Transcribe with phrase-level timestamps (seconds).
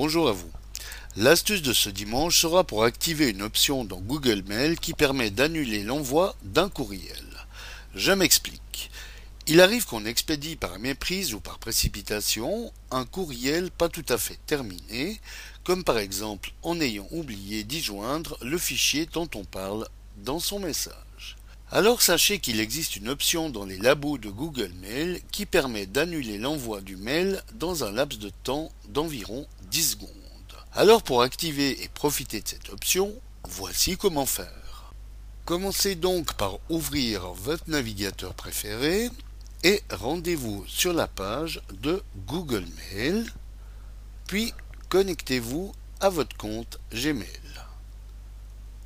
[0.00, 0.52] Bonjour à vous.
[1.16, 5.82] L'astuce de ce dimanche sera pour activer une option dans Google Mail qui permet d'annuler
[5.82, 7.24] l'envoi d'un courriel.
[7.96, 8.92] Je m'explique.
[9.48, 14.38] Il arrive qu'on expédie par méprise ou par précipitation un courriel pas tout à fait
[14.46, 15.20] terminé,
[15.64, 19.88] comme par exemple en ayant oublié d'y joindre le fichier dont on parle
[20.18, 21.36] dans son message.
[21.70, 26.38] Alors sachez qu'il existe une option dans les labos de Google Mail qui permet d'annuler
[26.38, 30.08] l'envoi du mail dans un laps de temps d'environ 10 secondes.
[30.72, 33.14] Alors pour activer et profiter de cette option,
[33.48, 34.92] voici comment faire.
[35.44, 39.10] Commencez donc par ouvrir votre navigateur préféré
[39.64, 43.26] et rendez-vous sur la page de Google Mail,
[44.26, 44.52] puis
[44.88, 47.26] connectez-vous à votre compte Gmail.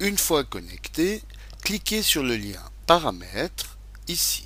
[0.00, 1.22] Une fois connecté,
[1.62, 4.44] cliquez sur le lien Paramètres ici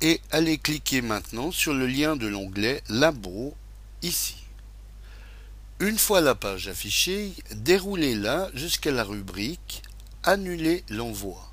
[0.00, 3.54] et allez cliquer maintenant sur le lien de l'onglet Labo
[4.02, 4.36] ici.
[5.82, 9.82] Une fois la page affichée, déroulez-la jusqu'à la rubrique
[10.24, 11.50] Annuler l'envoi.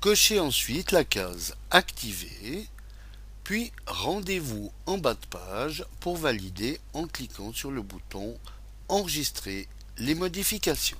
[0.00, 2.66] Cochez ensuite la case Activer,
[3.44, 8.36] puis rendez-vous en bas de page pour valider en cliquant sur le bouton
[8.88, 10.98] Enregistrer les modifications.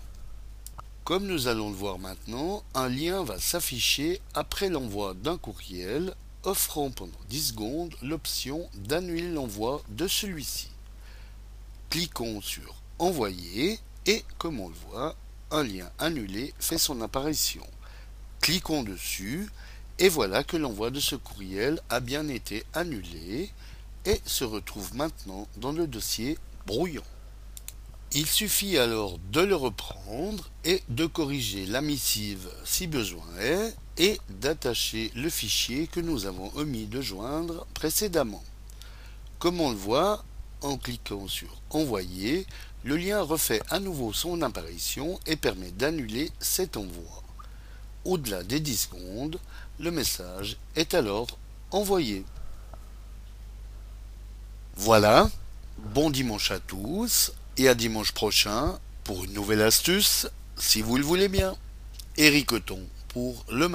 [1.03, 6.93] Comme nous allons le voir maintenant, un lien va s'afficher après l'envoi d'un courriel offrant
[6.93, 10.69] pendant 10 secondes l'option d'annuler l'envoi de celui-ci.
[11.91, 15.17] Cliquons sur Envoyer et, comme on le voit,
[15.51, 17.67] un lien annulé fait son apparition.
[18.41, 19.51] Cliquons dessus
[19.99, 23.51] et voilà que l'envoi de ce courriel a bien été annulé
[24.05, 27.03] et se retrouve maintenant dans le dossier brouillon.
[28.13, 34.21] Il suffit alors de le reprendre et de corriger la missive si besoin est et
[34.29, 38.45] d'attacher le fichier que nous avons omis de joindre précédemment.
[39.41, 40.25] Comme on le voit,
[40.63, 42.47] en cliquant sur Envoyer,
[42.85, 47.23] le lien refait à nouveau son apparition et permet d'annuler cet envoi.
[48.05, 49.39] Au-delà des 10 secondes,
[49.79, 51.39] le message est alors
[51.71, 52.25] envoyé.
[54.77, 55.31] Voilà,
[55.79, 61.05] bon dimanche à tous et à dimanche prochain pour une nouvelle astuce, si vous le
[61.05, 61.57] voulez bien.
[62.17, 62.53] Eric
[63.09, 63.69] pour le